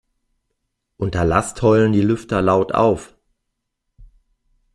Unter 0.97 1.25
Last 1.25 1.61
heulen 1.61 1.91
die 1.93 2.01
Lüfter 2.01 2.41
laut 2.41 2.71
auf. 2.73 3.13